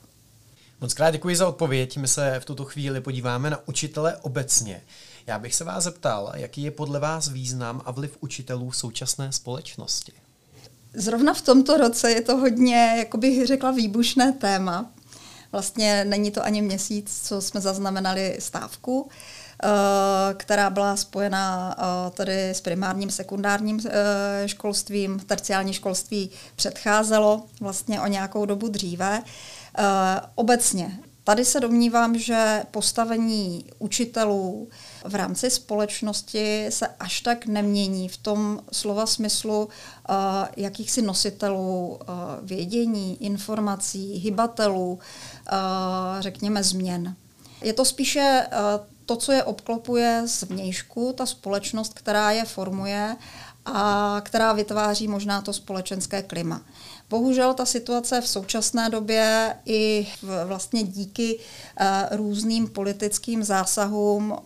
Moc 0.81 0.93
krát 0.93 1.11
děkuji 1.11 1.35
za 1.35 1.47
odpověď. 1.47 1.97
My 1.97 2.07
se 2.07 2.39
v 2.39 2.45
tuto 2.45 2.65
chvíli 2.65 3.01
podíváme 3.01 3.49
na 3.49 3.67
učitele 3.67 4.17
obecně. 4.17 4.81
Já 5.27 5.39
bych 5.39 5.55
se 5.55 5.63
vás 5.63 5.83
zeptal, 5.83 6.31
jaký 6.35 6.61
je 6.63 6.71
podle 6.71 6.99
vás 6.99 7.27
význam 7.27 7.81
a 7.85 7.91
vliv 7.91 8.17
učitelů 8.19 8.69
v 8.69 8.77
současné 8.77 9.31
společnosti? 9.31 10.11
Zrovna 10.93 11.33
v 11.33 11.41
tomto 11.41 11.77
roce 11.77 12.11
je 12.11 12.21
to 12.21 12.37
hodně, 12.37 12.95
jako 12.97 13.17
bych 13.17 13.47
řekla, 13.47 13.71
výbušné 13.71 14.31
téma. 14.31 14.91
Vlastně 15.51 16.05
není 16.05 16.31
to 16.31 16.45
ani 16.45 16.61
měsíc, 16.61 17.21
co 17.23 17.41
jsme 17.41 17.61
zaznamenali 17.61 18.37
stávku, 18.39 19.09
eh, 19.09 19.42
která 20.33 20.69
byla 20.69 20.95
spojena 20.95 21.75
eh, 21.77 22.11
tady 22.11 22.49
s 22.49 22.61
primárním, 22.61 23.09
sekundárním 23.09 23.79
eh, 23.85 24.47
školstvím. 24.47 25.19
Terciální 25.19 25.73
školství 25.73 26.29
předcházelo 26.55 27.43
vlastně 27.61 28.01
o 28.01 28.07
nějakou 28.07 28.45
dobu 28.45 28.67
dříve. 28.67 29.23
Obecně 30.35 30.99
Tady 31.25 31.45
se 31.45 31.59
domnívám, 31.59 32.17
že 32.17 32.63
postavení 32.71 33.65
učitelů 33.79 34.67
v 35.05 35.15
rámci 35.15 35.49
společnosti 35.49 36.65
se 36.69 36.87
až 36.99 37.21
tak 37.21 37.45
nemění 37.45 38.09
v 38.09 38.17
tom 38.17 38.59
slova 38.71 39.05
smyslu 39.05 39.63
uh, 39.65 40.15
jakýchsi 40.57 41.01
nositelů 41.01 41.87
uh, 41.87 41.97
vědění, 42.41 43.23
informací, 43.23 44.13
hybatelů, 44.13 44.91
uh, 44.93 44.99
řekněme 46.19 46.63
změn. 46.63 47.15
Je 47.61 47.73
to 47.73 47.85
spíše 47.85 48.47
uh, 48.51 48.92
to, 49.05 49.15
co 49.15 49.31
je 49.31 49.43
obklopuje 49.43 50.21
zvnějšku, 50.25 51.13
ta 51.17 51.25
společnost, 51.25 51.93
která 51.93 52.31
je 52.31 52.45
formuje 52.45 53.15
a 53.65 54.21
která 54.25 54.53
vytváří 54.53 55.07
možná 55.07 55.41
to 55.41 55.53
společenské 55.53 56.21
klima. 56.21 56.61
Bohužel 57.09 57.53
ta 57.53 57.65
situace 57.65 58.21
v 58.21 58.27
současné 58.27 58.89
době 58.89 59.55
i 59.65 60.07
vlastně 60.45 60.83
díky 60.83 61.39
uh, 61.39 62.17
různým 62.17 62.67
politickým 62.67 63.43
zásahům 63.43 64.37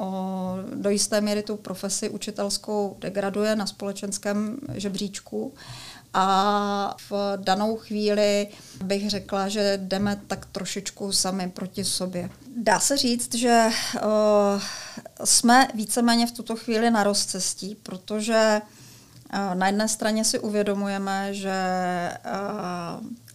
do 0.74 0.90
jisté 0.90 1.22
míry 1.22 1.44
tu 1.44 1.58
profesi 1.58 2.10
učitelskou 2.10 2.96
degraduje 3.00 3.56
na 3.56 3.66
společenském 3.66 4.58
žebříčku. 4.74 5.54
A 6.14 6.96
v 7.10 7.34
danou 7.36 7.78
chvíli 7.78 8.48
bych 8.84 9.10
řekla, 9.10 9.48
že 9.48 9.80
jdeme 9.82 10.22
tak 10.28 10.46
trošičku 10.46 11.12
sami 11.12 11.50
proti 11.50 11.86
sobě. 11.86 12.30
Dá 12.58 12.80
se 12.80 12.98
říct, 12.98 13.36
že 13.36 13.68
uh, 13.96 14.62
jsme 15.24 15.68
víceméně 15.76 16.28
v 16.28 16.32
tuto 16.32 16.56
chvíli 16.56 16.92
na 16.92 17.04
rozcestí, 17.04 17.76
protože 17.84 18.62
na 19.54 19.68
jedné 19.68 19.88
straně 19.88 20.26
si 20.26 20.40
uvědomujeme, 20.40 21.34
že 21.34 21.54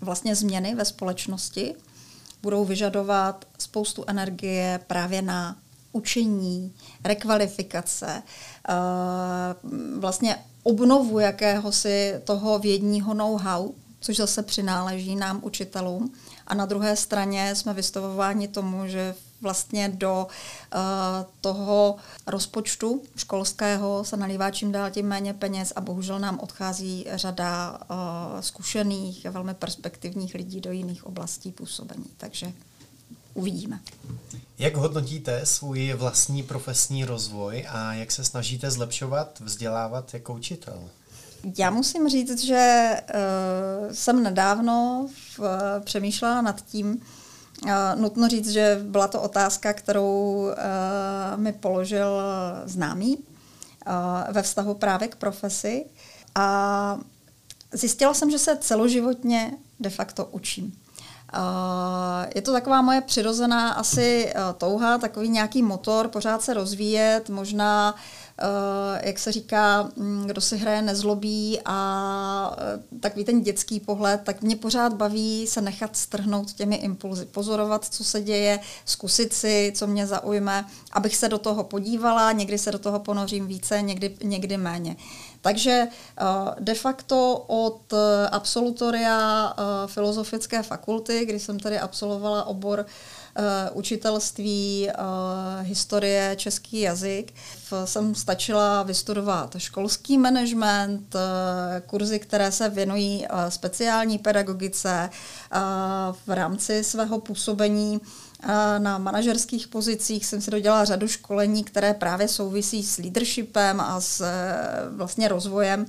vlastně 0.00 0.37
změny 0.37 0.75
ve 0.75 0.85
společnosti 0.85 1.75
budou 2.43 2.64
vyžadovat 2.64 3.45
spoustu 3.59 4.05
energie 4.07 4.81
právě 4.87 5.23
na 5.23 5.57
učení, 5.93 6.75
rekvalifikace, 7.05 8.23
vlastně 9.99 10.37
obnovu 10.62 11.19
jakéhosi 11.19 12.21
toho 12.25 12.59
vědního 12.59 13.14
know-how, 13.14 13.73
což 14.00 14.16
zase 14.16 14.42
přináleží 14.42 15.16
nám 15.16 15.40
učitelům. 15.42 16.12
A 16.47 16.54
na 16.54 16.66
druhé 16.66 16.97
straně 16.97 17.54
jsme 17.54 17.75
vystavováni 17.75 18.49
tomu, 18.49 18.87
že 18.87 19.14
vlastně 19.40 19.88
do 19.88 20.26
uh, 20.75 20.81
toho 21.40 21.97
rozpočtu 22.26 23.02
školského 23.16 24.04
se 24.04 24.16
nalívá 24.16 24.50
čím 24.50 24.73
dál 24.73 24.90
tím 24.90 25.07
méně 25.07 25.35
peněz 25.35 25.73
a 25.76 25.81
bohužel 25.81 26.19
nám 26.19 26.40
odchází 26.40 27.07
řada 27.12 27.78
uh, 27.90 28.40
zkušených, 28.40 29.25
velmi 29.25 29.54
perspektivních 29.54 30.35
lidí 30.35 30.61
do 30.61 30.73
jiných 30.73 31.07
oblastí 31.07 31.52
působení. 31.52 32.07
Takže 32.16 32.52
uvidíme. 33.34 33.80
Jak 34.58 34.76
hodnotíte 34.76 35.46
svůj 35.46 35.92
vlastní 35.92 36.42
profesní 36.42 37.04
rozvoj 37.04 37.66
a 37.68 37.94
jak 37.94 38.12
se 38.12 38.24
snažíte 38.24 38.70
zlepšovat, 38.70 39.40
vzdělávat 39.40 40.14
jako 40.14 40.34
učitel? 40.34 40.82
Já 41.58 41.70
musím 41.70 42.08
říct, 42.08 42.44
že 42.44 42.90
uh, 43.14 43.92
jsem 43.92 44.22
nedávno 44.22 45.06
v, 45.38 45.40
přemýšlela 45.84 46.42
nad 46.42 46.64
tím, 46.64 47.00
Nutno 47.94 48.28
říct, 48.28 48.48
že 48.48 48.80
byla 48.82 49.08
to 49.08 49.22
otázka, 49.22 49.72
kterou 49.72 50.46
uh, 50.46 51.40
mi 51.40 51.52
položil 51.52 52.22
známý 52.64 53.16
uh, 53.16 53.22
ve 54.30 54.42
vztahu 54.42 54.74
právě 54.74 55.08
k 55.08 55.16
profesi 55.16 55.84
a 56.34 56.98
zjistila 57.72 58.14
jsem, 58.14 58.30
že 58.30 58.38
se 58.38 58.56
celoživotně 58.56 59.52
de 59.80 59.90
facto 59.90 60.24
učím. 60.24 60.81
Uh, 61.34 62.30
je 62.34 62.42
to 62.42 62.52
taková 62.52 62.82
moje 62.82 63.00
přirozená 63.00 63.72
asi 63.72 64.32
uh, 64.34 64.42
touha, 64.58 64.98
takový 64.98 65.28
nějaký 65.28 65.62
motor, 65.62 66.08
pořád 66.08 66.42
se 66.42 66.54
rozvíjet, 66.54 67.28
možná 67.28 67.94
Eh, 68.38 69.06
jak 69.06 69.18
se 69.18 69.32
říká, 69.32 69.90
mm, 69.96 70.24
kdo 70.26 70.40
si 70.40 70.56
hraje 70.56 70.82
nezlobí 70.82 71.60
a 71.64 72.56
eh, 72.58 72.98
takový 73.00 73.24
ten 73.24 73.40
dětský 73.40 73.80
pohled, 73.80 74.20
tak 74.24 74.42
mě 74.42 74.56
pořád 74.56 74.94
baví 74.94 75.46
se 75.46 75.60
nechat 75.60 75.96
strhnout 75.96 76.52
těmi 76.52 76.76
impulzy, 76.76 77.26
pozorovat, 77.26 77.84
co 77.84 78.04
se 78.04 78.22
děje, 78.22 78.60
zkusit 78.84 79.32
si, 79.32 79.72
co 79.76 79.86
mě 79.86 80.06
zaujme, 80.06 80.64
abych 80.92 81.16
se 81.16 81.28
do 81.28 81.38
toho 81.38 81.64
podívala, 81.64 82.32
někdy 82.32 82.58
se 82.58 82.72
do 82.72 82.78
toho 82.78 83.00
ponořím 83.00 83.46
více, 83.46 83.82
někdy, 83.82 84.16
někdy 84.22 84.56
méně. 84.56 84.96
Takže 85.42 85.88
eh, 85.88 86.25
de 86.61 86.75
facto 86.75 87.44
od 87.46 87.94
absolutoria 88.30 89.52
filozofické 89.87 90.62
fakulty, 90.62 91.26
kdy 91.26 91.40
jsem 91.40 91.61
tady 91.61 91.78
absolvovala 91.78 92.44
obor 92.44 92.78
uh, 92.78 93.22
učitelství, 93.72 94.88
uh, 94.88 95.66
historie, 95.66 96.34
český 96.36 96.80
jazyk. 96.80 97.34
Jsem 97.84 98.14
stačila 98.14 98.82
vystudovat 98.82 99.54
školský 99.58 100.18
management, 100.18 101.14
uh, 101.14 101.20
kurzy, 101.86 102.18
které 102.18 102.52
se 102.52 102.68
věnují 102.68 103.26
speciální 103.48 104.18
pedagogice 104.18 105.10
v 106.26 106.30
rámci 106.30 106.84
svého 106.84 107.20
působení 107.20 108.00
na 108.78 108.98
manažerských 108.98 109.68
pozicích 109.68 110.26
jsem 110.26 110.40
si 110.40 110.50
dodělala 110.50 110.84
řadu 110.84 111.08
školení, 111.08 111.64
které 111.64 111.94
právě 111.94 112.28
souvisí 112.28 112.82
s 112.82 112.98
leadershipem 112.98 113.80
a 113.80 114.00
s 114.00 114.24
vlastně 114.96 115.28
rozvojem 115.28 115.86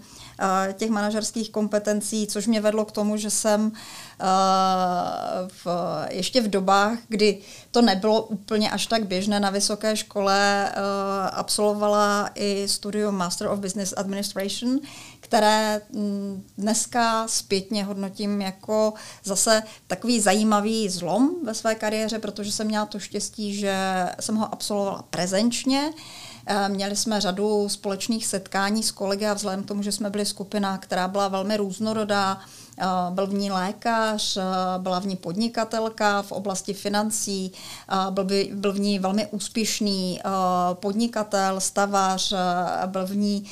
těch 0.74 0.90
manažerských 0.90 1.50
kompetencí, 1.50 2.28
což 2.28 2.48
mě 2.48 2.62
vedlo 2.62 2.86
k 2.86 2.92
tomu, 2.92 3.18
že 3.18 3.30
jsem 3.30 3.72
v, 5.48 5.68
ještě 6.10 6.42
v 6.42 6.48
dobách, 6.48 6.98
kdy 7.08 7.38
to 7.72 7.82
nebylo 7.82 8.22
úplně 8.22 8.72
až 8.72 8.88
tak 8.88 9.06
běžné 9.06 9.40
na 9.40 9.50
vysoké 9.50 9.96
škole, 9.96 10.72
absolvovala 11.32 12.30
i 12.36 12.68
studium 12.68 13.16
Master 13.16 13.48
of 13.48 13.60
Business 13.60 13.94
Administration, 13.98 14.80
které 15.20 15.82
mm, 15.94 16.44
dneska 16.58 17.28
zpětně 17.28 17.84
hodnotím 17.84 18.42
jako 18.42 18.94
zase 19.24 19.64
takový 19.88 20.20
zajímavý 20.20 20.90
zlom 20.90 21.36
ve 21.46 21.54
své 21.54 21.76
kariéře, 21.76 22.20
protože 22.20 22.52
jsem 22.52 22.68
měla 22.68 22.86
to 22.86 23.00
štěstí, 23.00 23.56
že 23.56 23.76
jsem 24.20 24.36
ho 24.36 24.54
absolvovala 24.54 25.04
prezenčně, 25.10 25.90
Eh, 25.90 26.33
měli 26.68 26.96
jsme 26.96 27.22
řadu 27.22 27.70
společných 27.70 28.28
setkání 28.28 28.84
s 28.84 28.92
kolegy 28.92 29.26
a 29.26 29.34
vzhledem 29.34 29.64
k 29.64 29.68
tomu, 29.68 29.84
že 29.84 29.92
jsme 29.92 30.10
byli 30.10 30.26
skupina, 30.26 30.78
která 30.78 31.08
byla 31.08 31.28
velmi 31.28 31.58
různorodá, 31.58 32.40
eh, 32.73 32.73
byl 33.10 33.28
v 33.28 33.34
ní 33.34 33.52
lékař, 33.52 34.38
eh, 34.38 34.44
byla 34.78 35.00
v 35.00 35.06
ní 35.06 35.16
podnikatelka 35.16 36.22
v 36.22 36.32
oblasti 36.32 36.74
financí, 36.74 37.52
byl, 38.10 38.24
by, 38.24 38.50
byl 38.54 38.74
v 38.74 38.80
ní 38.80 39.00
velmi 39.00 39.28
úspěšný 39.28 40.20
podnikatel, 40.74 41.60
stavař, 41.60 42.34
byl 42.86 43.06
v 43.06 43.16
ní 43.16 43.44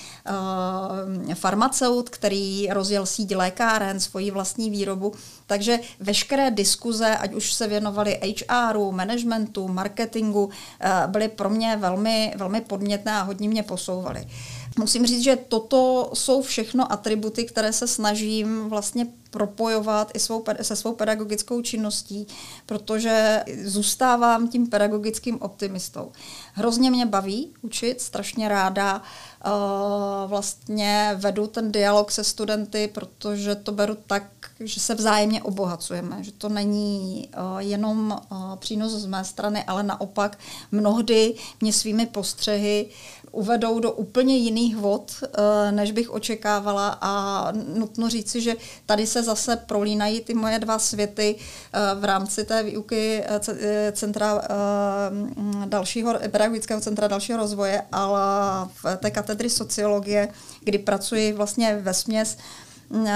farmaceut, 1.34 2.10
který 2.10 2.68
rozjel 2.72 3.06
síť 3.06 3.36
lékáren, 3.36 4.00
svoji 4.00 4.32
vlastní 4.32 4.70
výrobu. 4.70 5.14
Takže 5.48 5.80
veškeré 6.00 6.52
diskuze, 6.52 7.18
ať 7.18 7.34
už 7.34 7.54
se 7.54 7.68
věnovali 7.68 8.20
HRu, 8.50 8.92
managementu, 8.92 9.68
marketingu, 9.68 10.50
byly 11.08 11.28
pro 11.28 11.50
mě 11.50 11.78
velmi, 11.78 12.34
velmi 12.38 12.62
podmětné 12.62 13.12
a 13.12 13.22
hodně 13.22 13.50
mě 13.50 13.64
posouvaly. 13.64 14.28
Musím 14.80 15.06
říct, 15.06 15.24
že 15.24 15.36
toto 15.36 16.12
jsou 16.14 16.42
všechno 16.42 16.92
atributy, 16.92 17.46
které 17.46 17.74
se 17.74 17.88
snažím 17.88 18.70
vlastně 18.70 19.08
propojovat 19.32 20.12
i 20.14 20.20
svou, 20.20 20.44
se 20.62 20.76
svou 20.76 20.94
pedagogickou 20.94 21.62
činností, 21.62 22.28
protože 22.66 23.44
zůstávám 23.66 24.48
tím 24.48 24.68
pedagogickým 24.68 25.42
optimistou. 25.42 26.12
Hrozně 26.54 26.92
mě 26.92 27.06
baví 27.06 27.54
učit, 27.62 28.02
strašně 28.02 28.50
ráda 28.50 29.02
uh, 29.46 29.52
vlastně 30.30 31.12
vedu 31.16 31.48
ten 31.48 31.72
dialog 31.72 32.12
se 32.12 32.24
studenty, 32.24 32.90
protože 32.94 33.56
to 33.56 33.72
beru 33.72 33.98
tak, 34.08 34.24
že 34.60 34.80
se 34.80 34.96
vzájemně 34.96 35.44
obohacujeme, 35.44 36.24
že 36.24 36.32
to 36.32 36.50
není 36.50 37.30
uh, 37.38 37.60
jenom 37.60 38.22
uh, 38.32 38.56
přínos 38.56 38.92
z 38.92 39.06
mé 39.06 39.24
strany, 39.24 39.64
ale 39.64 39.84
naopak 39.84 40.40
mnohdy 40.72 41.36
mě 41.62 41.74
svými 41.74 42.06
postřehy 42.06 42.90
uvedou 43.32 43.80
do 43.80 43.92
úplně 43.92 44.38
jiných 44.38 44.78
vod, 44.78 45.12
uh, 45.22 45.72
než 45.72 45.92
bych 45.92 46.10
očekávala 46.10 46.98
a 47.02 47.48
nutno 47.52 48.10
říci, 48.10 48.42
že 48.42 48.56
tady 48.86 49.08
se 49.08 49.24
zase 49.24 49.56
prolínají 49.56 50.22
ty 50.22 50.34
moje 50.34 50.60
dva 50.60 50.80
světy 50.80 51.36
uh, 51.36 52.02
v 52.02 52.06
rámci 52.06 52.46
té 52.46 52.64
výuky 52.64 53.24
uh, 53.30 53.58
centra 53.92 54.42
dalšího, 55.66 56.14
pedagogického 56.32 56.82
centra 56.82 57.08
dalšího 57.08 57.38
rozvoje, 57.38 57.82
ale 57.92 58.22
v 58.84 58.98
té 58.98 59.12
katedry 59.12 59.50
sociologie, 59.50 60.28
kdy 60.64 60.78
pracuji 60.78 61.34
vlastně 61.34 61.76
ve 61.76 61.94
směs 61.94 62.38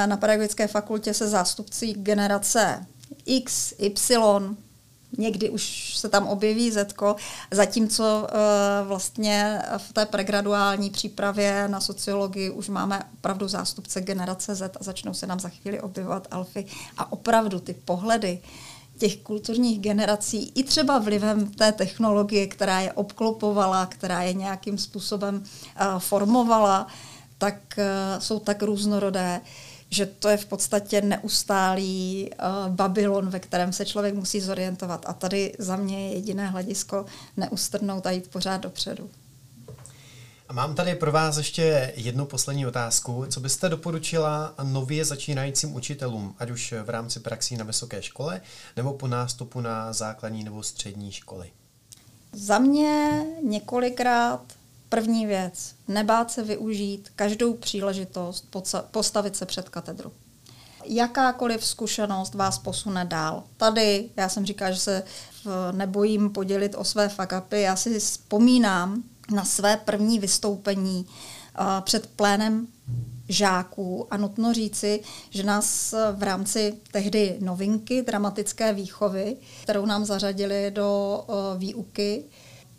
na 0.05 0.17
pedagogické 0.17 0.67
fakultě 0.67 1.13
se 1.13 1.27
zástupcí 1.27 1.93
generace 1.93 2.85
X, 3.25 3.73
Y, 3.77 4.55
někdy 5.17 5.49
už 5.49 5.93
se 5.97 6.09
tam 6.09 6.27
objeví 6.27 6.71
Zetko, 6.71 7.15
zatímco 7.51 8.03
uh, 8.03 8.87
vlastně 8.87 9.61
v 9.77 9.93
té 9.93 10.05
pregraduální 10.05 10.89
přípravě 10.89 11.67
na 11.67 11.81
sociologii 11.81 12.49
už 12.49 12.69
máme 12.69 13.03
opravdu 13.13 13.47
zástupce 13.47 14.01
generace 14.01 14.55
Z 14.55 14.77
a 14.79 14.83
začnou 14.83 15.13
se 15.13 15.27
nám 15.27 15.39
za 15.39 15.49
chvíli 15.49 15.81
objevovat 15.81 16.27
alfy 16.31 16.65
a 16.97 17.11
opravdu 17.11 17.59
ty 17.59 17.73
pohledy 17.73 18.39
těch 18.97 19.17
kulturních 19.17 19.79
generací 19.79 20.51
i 20.55 20.63
třeba 20.63 20.97
vlivem 20.97 21.51
té 21.51 21.71
technologie, 21.71 22.47
která 22.47 22.79
je 22.79 22.93
obklopovala, 22.93 23.85
která 23.85 24.21
je 24.21 24.33
nějakým 24.33 24.77
způsobem 24.77 25.35
uh, 25.35 25.99
formovala, 25.99 26.87
tak 27.37 27.55
uh, 27.77 27.83
jsou 28.19 28.39
tak 28.39 28.63
různorodé, 28.63 29.41
že 29.89 30.05
to 30.05 30.29
je 30.29 30.37
v 30.37 30.45
podstatě 30.45 31.01
neustálý 31.01 32.29
uh, 32.29 32.75
Babylon, 32.75 33.29
ve 33.29 33.39
kterém 33.39 33.73
se 33.73 33.85
člověk 33.85 34.15
musí 34.15 34.41
zorientovat. 34.41 35.05
A 35.07 35.13
tady 35.13 35.53
za 35.59 35.75
mě 35.75 36.07
je 36.09 36.15
jediné 36.15 36.47
hledisko 36.47 37.05
neustrnout 37.37 38.07
a 38.07 38.11
jít 38.11 38.27
pořád 38.27 38.57
dopředu. 38.57 39.09
A 40.49 40.53
mám 40.53 40.75
tady 40.75 40.95
pro 40.95 41.11
vás 41.11 41.37
ještě 41.37 41.93
jednu 41.95 42.25
poslední 42.25 42.67
otázku. 42.67 43.25
Co 43.29 43.39
byste 43.39 43.69
doporučila 43.69 44.53
nově 44.63 45.05
začínajícím 45.05 45.75
učitelům, 45.75 46.35
ať 46.39 46.49
už 46.49 46.73
v 46.83 46.89
rámci 46.89 47.19
praxí 47.19 47.57
na 47.57 47.65
vysoké 47.65 48.01
škole, 48.01 48.41
nebo 48.75 48.93
po 48.93 49.07
nástupu 49.07 49.61
na 49.61 49.93
základní 49.93 50.43
nebo 50.43 50.63
střední 50.63 51.11
školy? 51.11 51.51
Za 52.33 52.59
mě 52.59 53.25
několikrát 53.43 54.41
První 54.89 55.25
věc, 55.25 55.75
nebát 55.87 56.31
se 56.31 56.43
využít 56.43 57.09
každou 57.15 57.53
příležitost 57.53 58.55
postavit 58.91 59.35
se 59.35 59.45
před 59.45 59.69
katedru. 59.69 60.11
Jakákoliv 60.85 61.65
zkušenost 61.65 62.35
vás 62.35 62.59
posune 62.59 63.05
dál. 63.05 63.43
Tady, 63.57 64.09
já 64.17 64.29
jsem 64.29 64.45
říkala, 64.45 64.71
že 64.71 64.79
se 64.79 65.03
nebojím 65.71 66.29
podělit 66.29 66.75
o 66.77 66.83
své 66.83 67.09
fakapy. 67.09 67.61
Já 67.61 67.75
si 67.75 67.99
vzpomínám 67.99 69.03
na 69.31 69.45
své 69.45 69.77
první 69.77 70.19
vystoupení 70.19 71.05
před 71.81 72.07
plénem 72.07 72.67
žáků 73.29 74.07
a 74.11 74.17
nutno 74.17 74.53
říci, 74.53 75.01
že 75.29 75.43
nás 75.43 75.95
v 76.13 76.23
rámci 76.23 76.73
tehdy 76.91 77.37
novinky 77.39 78.01
dramatické 78.01 78.73
výchovy, 78.73 79.37
kterou 79.63 79.85
nám 79.85 80.05
zařadili 80.05 80.71
do 80.71 81.23
výuky, 81.57 82.23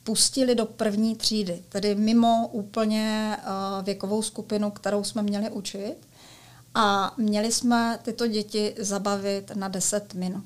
pustili 0.06 0.54
do 0.54 0.66
první 0.66 1.16
třídy, 1.16 1.62
tedy 1.68 1.94
mimo 1.94 2.48
úplně 2.52 3.36
uh, 3.38 3.84
věkovou 3.84 4.22
skupinu, 4.22 4.70
kterou 4.70 5.04
jsme 5.04 5.22
měli 5.22 5.50
učit. 5.50 5.96
A 6.74 7.14
měli 7.16 7.52
jsme 7.52 7.98
tyto 8.02 8.26
děti 8.26 8.74
zabavit 8.78 9.50
na 9.54 9.68
10 9.68 10.14
minut. 10.14 10.44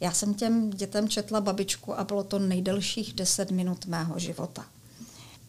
Já 0.00 0.12
jsem 0.12 0.34
těm 0.34 0.70
dětem 0.70 1.08
četla 1.08 1.40
babičku 1.40 1.98
a 1.98 2.04
bylo 2.04 2.24
to 2.24 2.38
nejdelších 2.38 3.14
10 3.14 3.50
minut 3.50 3.86
mého 3.86 4.18
života. 4.18 4.64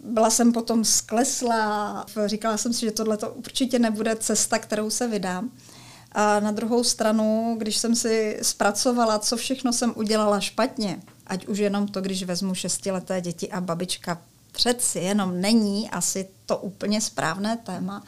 Byla 0.04 0.30
jsem 0.30 0.54
potom 0.54 0.86
sklesla, 0.86 2.06
říkala 2.26 2.58
jsem 2.58 2.74
si, 2.74 2.82
že 2.82 2.92
tohle 2.92 3.18
to 3.18 3.30
určitě 3.30 3.80
nebude 3.80 4.16
cesta, 4.16 4.60
kterou 4.60 4.90
se 4.90 5.08
vydám. 5.08 5.52
A 6.12 6.40
na 6.40 6.52
druhou 6.52 6.84
stranu, 6.84 7.56
když 7.58 7.78
jsem 7.78 7.96
si 7.96 8.40
zpracovala, 8.42 9.20
co 9.20 9.38
všechno 9.38 9.74
jsem 9.74 9.94
udělala 9.96 10.40
špatně, 10.40 11.02
ať 11.28 11.48
už 11.48 11.58
jenom 11.58 11.88
to, 11.88 12.02
když 12.02 12.24
vezmu 12.24 12.56
šestileté 12.56 13.22
děti 13.22 13.52
a 13.52 13.62
babička 13.62 14.22
přeci 14.52 15.00
jenom 15.00 15.42
není 15.42 15.90
asi 15.90 16.28
to 16.46 16.58
úplně 16.58 17.02
správné 17.02 17.58
téma, 17.58 18.04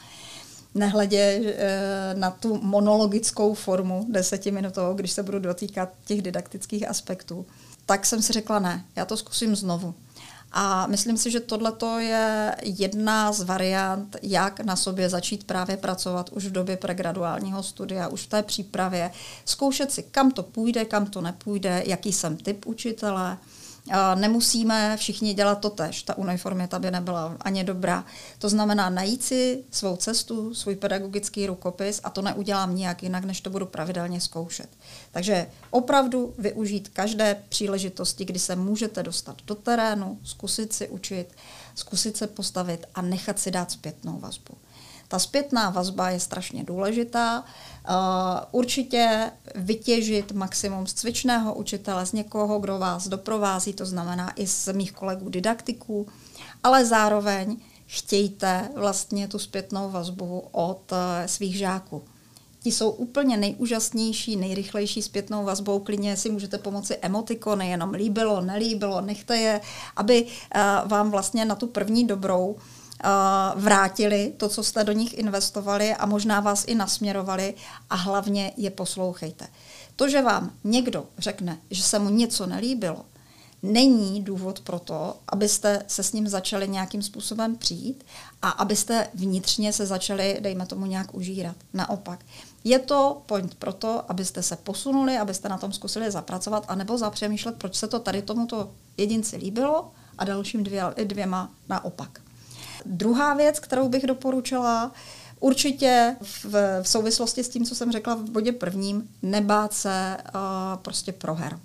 nehledě 0.74 1.18
e, 1.18 2.14
na 2.14 2.30
tu 2.30 2.60
monologickou 2.62 3.54
formu 3.54 4.06
desetiminutovou, 4.08 4.94
když 4.94 5.10
se 5.10 5.22
budu 5.22 5.38
dotýkat 5.38 5.88
těch 6.04 6.22
didaktických 6.22 6.88
aspektů, 6.88 7.46
tak 7.86 8.06
jsem 8.06 8.22
si 8.22 8.32
řekla 8.32 8.58
ne, 8.58 8.84
já 8.96 9.04
to 9.04 9.16
zkusím 9.16 9.56
znovu. 9.56 9.94
A 10.52 10.86
myslím 10.86 11.16
si, 11.16 11.30
že 11.30 11.40
tohle 11.40 11.72
je 11.98 12.56
jedna 12.62 13.32
z 13.32 13.42
variant, 13.42 14.16
jak 14.22 14.60
na 14.60 14.76
sobě 14.76 15.08
začít 15.08 15.44
právě 15.44 15.76
pracovat 15.76 16.30
už 16.32 16.46
v 16.46 16.52
době 16.52 16.76
pregraduálního 16.76 17.62
studia, 17.62 18.08
už 18.08 18.22
v 18.22 18.28
té 18.28 18.42
přípravě, 18.42 19.10
zkoušet 19.44 19.92
si, 19.92 20.02
kam 20.02 20.30
to 20.30 20.42
půjde, 20.42 20.84
kam 20.84 21.06
to 21.06 21.20
nepůjde, 21.20 21.82
jaký 21.86 22.12
jsem 22.12 22.36
typ 22.36 22.66
učitele, 22.66 23.38
Nemusíme 24.14 24.96
všichni 24.96 25.34
dělat 25.34 25.60
to 25.60 25.70
tež, 25.70 26.02
ta 26.02 26.18
uniformita 26.18 26.78
by 26.78 26.90
nebyla 26.90 27.36
ani 27.40 27.64
dobrá. 27.64 28.04
To 28.38 28.48
znamená 28.48 28.90
najít 28.90 29.22
si 29.22 29.64
svou 29.70 29.96
cestu, 29.96 30.54
svůj 30.54 30.76
pedagogický 30.76 31.46
rukopis 31.46 32.00
a 32.04 32.10
to 32.10 32.22
neudělám 32.22 32.76
nijak 32.76 33.02
jinak, 33.02 33.24
než 33.24 33.40
to 33.40 33.50
budu 33.50 33.66
pravidelně 33.66 34.20
zkoušet. 34.20 34.68
Takže 35.12 35.46
opravdu 35.70 36.34
využít 36.38 36.88
každé 36.88 37.42
příležitosti, 37.48 38.24
kdy 38.24 38.38
se 38.38 38.56
můžete 38.56 39.02
dostat 39.02 39.36
do 39.46 39.54
terénu, 39.54 40.18
zkusit 40.22 40.72
si 40.72 40.88
učit, 40.88 41.26
zkusit 41.74 42.16
se 42.16 42.26
postavit 42.26 42.86
a 42.94 43.02
nechat 43.02 43.38
si 43.38 43.50
dát 43.50 43.70
zpětnou 43.70 44.20
vazbu. 44.20 44.54
Ta 45.08 45.18
zpětná 45.18 45.70
vazba 45.70 46.10
je 46.10 46.20
strašně 46.20 46.64
důležitá. 46.64 47.44
Uh, 47.88 47.94
určitě 48.52 49.30
vytěžit 49.54 50.32
maximum 50.32 50.86
z 50.86 50.94
cvičného 50.94 51.54
učitele, 51.54 52.06
z 52.06 52.12
někoho, 52.12 52.58
kdo 52.58 52.78
vás 52.78 53.08
doprovází, 53.08 53.72
to 53.72 53.86
znamená 53.86 54.32
i 54.36 54.46
z 54.46 54.72
mých 54.72 54.92
kolegů 54.92 55.28
didaktiků, 55.28 56.08
ale 56.62 56.84
zároveň 56.84 57.56
chtějte 57.86 58.68
vlastně 58.76 59.28
tu 59.28 59.38
zpětnou 59.38 59.90
vazbu 59.90 60.42
od 60.52 60.92
uh, 60.92 60.98
svých 61.26 61.56
žáků. 61.56 62.02
Ti 62.62 62.72
jsou 62.72 62.90
úplně 62.90 63.36
nejúžasnější, 63.36 64.36
nejrychlejší 64.36 65.02
zpětnou 65.02 65.44
vazbou. 65.44 65.78
Klidně 65.78 66.16
si 66.16 66.30
můžete 66.30 66.58
pomoci 66.58 66.98
emotikony, 67.02 67.70
jenom 67.70 67.90
líbilo, 67.90 68.40
nelíbilo, 68.40 69.00
nechte 69.00 69.36
je, 69.36 69.60
aby 69.96 70.22
uh, 70.24 70.88
vám 70.88 71.10
vlastně 71.10 71.44
na 71.44 71.54
tu 71.54 71.66
první 71.66 72.06
dobrou 72.06 72.56
vrátili 73.56 74.32
to, 74.36 74.48
co 74.48 74.62
jste 74.62 74.84
do 74.84 74.92
nich 74.92 75.18
investovali 75.18 75.94
a 75.94 76.06
možná 76.06 76.40
vás 76.40 76.64
i 76.66 76.74
nasměrovali 76.74 77.54
a 77.90 77.94
hlavně 77.94 78.52
je 78.56 78.70
poslouchejte. 78.70 79.48
To, 79.96 80.08
že 80.08 80.22
vám 80.22 80.50
někdo 80.64 81.06
řekne, 81.18 81.58
že 81.70 81.82
se 81.82 81.98
mu 81.98 82.08
něco 82.08 82.46
nelíbilo, 82.46 83.04
není 83.62 84.22
důvod 84.22 84.60
pro 84.60 84.78
to, 84.78 85.16
abyste 85.28 85.82
se 85.86 86.02
s 86.02 86.12
ním 86.12 86.28
začali 86.28 86.68
nějakým 86.68 87.02
způsobem 87.02 87.56
přijít 87.56 88.04
a 88.42 88.50
abyste 88.50 89.08
vnitřně 89.14 89.72
se 89.72 89.86
začali, 89.86 90.38
dejme 90.40 90.66
tomu, 90.66 90.86
nějak 90.86 91.14
užírat. 91.14 91.56
Naopak. 91.74 92.24
Je 92.64 92.78
to 92.78 93.22
point 93.26 93.54
pro 93.54 93.72
to, 93.72 94.10
abyste 94.10 94.42
se 94.42 94.56
posunuli, 94.56 95.18
abyste 95.18 95.48
na 95.48 95.58
tom 95.58 95.72
zkusili 95.72 96.10
zapracovat, 96.10 96.64
anebo 96.68 96.98
zapřemýšlet, 96.98 97.54
proč 97.58 97.74
se 97.74 97.88
to 97.88 97.98
tady 97.98 98.22
tomuto 98.22 98.70
jedinci 98.96 99.36
líbilo 99.36 99.90
a 100.18 100.24
dalším 100.24 100.64
dvě, 100.64 100.82
dvěma 101.04 101.50
naopak. 101.68 102.20
Druhá 102.86 103.34
věc, 103.34 103.60
kterou 103.60 103.88
bych 103.88 104.06
doporučila, 104.06 104.92
Určitě 105.40 106.16
v, 106.22 106.54
v 106.82 106.88
souvislosti 106.88 107.44
s 107.44 107.48
tím, 107.48 107.64
co 107.64 107.74
jsem 107.74 107.92
řekla 107.92 108.14
v 108.14 108.30
bodě 108.30 108.52
prvním, 108.52 109.08
nebát 109.22 109.72
se 109.72 110.16
uh, 110.34 110.40
prostě 110.82 111.12
proher. 111.12 111.58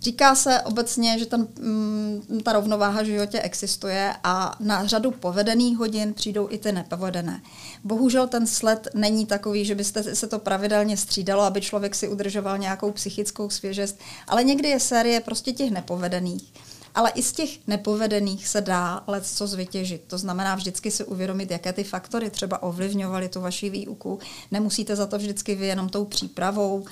Říká 0.00 0.34
se 0.34 0.60
obecně, 0.60 1.18
že 1.18 1.26
ten, 1.26 1.48
mm, 1.60 2.40
ta 2.44 2.52
rovnováha 2.52 3.02
v 3.02 3.06
životě 3.06 3.40
existuje 3.40 4.14
a 4.24 4.56
na 4.60 4.86
řadu 4.86 5.10
povedených 5.10 5.78
hodin 5.78 6.14
přijdou 6.14 6.48
i 6.50 6.58
ty 6.58 6.72
nepovedené. 6.72 7.42
Bohužel 7.84 8.28
ten 8.28 8.46
sled 8.46 8.88
není 8.94 9.26
takový, 9.26 9.64
že 9.64 9.74
byste 9.74 10.14
se 10.16 10.26
to 10.26 10.38
pravidelně 10.38 10.96
střídalo, 10.96 11.42
aby 11.42 11.60
člověk 11.60 11.94
si 11.94 12.08
udržoval 12.08 12.58
nějakou 12.58 12.92
psychickou 12.92 13.50
svěžest, 13.50 13.98
ale 14.26 14.44
někdy 14.44 14.68
je 14.68 14.80
série 14.80 15.20
prostě 15.20 15.52
těch 15.52 15.70
nepovedených 15.70 16.52
ale 16.98 17.10
i 17.10 17.22
z 17.22 17.32
těch 17.32 17.66
nepovedených 17.66 18.48
se 18.48 18.60
dá 18.60 19.04
let 19.06 19.26
co 19.26 19.46
zvytěžit. 19.46 20.02
To 20.06 20.18
znamená 20.18 20.54
vždycky 20.54 20.90
si 20.90 21.04
uvědomit, 21.04 21.50
jaké 21.50 21.72
ty 21.72 21.84
faktory 21.84 22.30
třeba 22.30 22.62
ovlivňovaly 22.62 23.28
tu 23.28 23.40
vaši 23.40 23.70
výuku. 23.70 24.18
Nemusíte 24.50 24.96
za 24.96 25.06
to 25.06 25.18
vždycky 25.18 25.54
vy 25.54 25.66
jenom 25.66 25.88
tou 25.88 26.04
přípravou, 26.04 26.74
uh, 26.76 26.86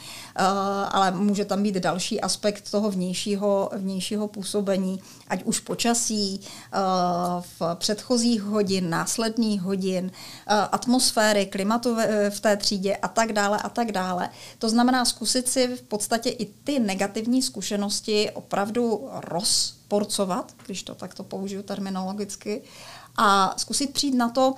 ale 0.90 1.10
může 1.10 1.44
tam 1.44 1.62
být 1.62 1.74
další 1.74 2.20
aspekt 2.20 2.70
toho 2.70 2.90
vnějšího, 2.90 3.70
vnějšího 3.76 4.28
působení, 4.28 5.00
ať 5.28 5.42
už 5.44 5.60
počasí, 5.60 6.40
uh, 6.40 7.42
v 7.58 7.74
předchozích 7.74 8.42
hodin, 8.42 8.90
následných 8.90 9.62
hodin, 9.62 10.04
uh, 10.04 10.10
atmosféry, 10.72 11.46
klimatu 11.46 11.94
v, 11.94 12.30
v 12.30 12.40
té 12.40 12.56
třídě 12.56 12.96
a 12.96 13.08
tak 13.08 13.32
dále 13.32 13.58
a 13.58 13.68
tak 13.68 13.92
dále. 13.92 14.28
To 14.58 14.68
znamená 14.68 15.04
zkusit 15.04 15.48
si 15.48 15.76
v 15.76 15.82
podstatě 15.82 16.30
i 16.30 16.44
ty 16.64 16.78
negativní 16.78 17.42
zkušenosti 17.42 18.30
opravdu 18.30 19.08
roz 19.12 19.76
porcovat, 19.88 20.54
když 20.66 20.82
to 20.82 20.94
takto 20.94 21.24
použiju 21.24 21.62
terminologicky, 21.62 22.62
a 23.16 23.54
zkusit 23.56 23.92
přijít 23.92 24.14
na 24.14 24.28
to, 24.28 24.54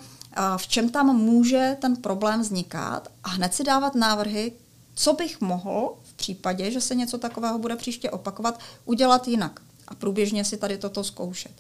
v 0.57 0.67
čem 0.67 0.91
tam 0.91 1.17
může 1.17 1.77
ten 1.81 1.97
problém 1.97 2.41
vznikat 2.41 3.09
a 3.25 3.29
hned 3.29 3.55
si 3.55 3.65
dávat 3.65 3.95
návrhy, 3.95 4.53
co 4.95 5.13
bych 5.13 5.41
mohl 5.41 5.95
v 6.05 6.13
případě, 6.13 6.71
že 6.71 6.81
se 6.81 6.95
něco 6.95 7.19
takového 7.19 7.59
bude 7.59 7.77
příště 7.77 8.11
opakovat, 8.11 8.61
udělat 8.85 9.29
jinak 9.29 9.61
a 9.89 9.95
průběžně 9.95 10.45
si 10.45 10.57
tady 10.57 10.79
toto 10.79 11.05
zkoušet. 11.05 11.53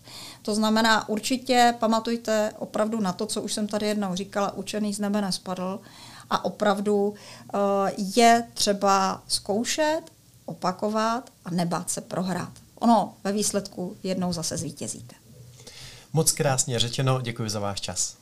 To 0.42 0.54
znamená, 0.54 1.08
určitě 1.08 1.74
pamatujte 1.78 2.52
opravdu 2.58 3.00
na 3.00 3.12
to, 3.12 3.26
co 3.26 3.42
už 3.42 3.52
jsem 3.52 3.66
tady 3.66 3.86
jednou 3.86 4.14
říkala, 4.14 4.54
učený 4.54 4.94
z 4.94 4.98
nebe 4.98 5.20
nespadl 5.20 5.80
a 6.30 6.44
opravdu 6.44 7.08
uh, 7.08 7.14
je 8.16 8.48
třeba 8.54 9.22
zkoušet, 9.28 10.02
opakovat 10.46 11.30
a 11.44 11.50
nebát 11.50 11.90
se 11.90 12.00
prohrát 12.00 12.52
ono 12.78 13.14
ve 13.24 13.32
výsledku 13.32 13.96
jednou 14.02 14.32
zase 14.32 14.56
zvítězíte. 14.56 15.14
Moc 16.12 16.32
krásně 16.32 16.78
řečeno, 16.78 17.20
děkuji 17.20 17.50
za 17.50 17.60
váš 17.60 17.80
čas. 17.80 18.16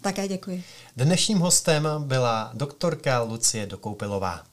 Také 0.00 0.28
děkuji. 0.28 0.64
Dnešním 0.96 1.38
hostem 1.38 1.88
byla 1.98 2.50
doktorka 2.54 3.22
Lucie 3.22 3.66
Dokoupilová. 3.66 4.51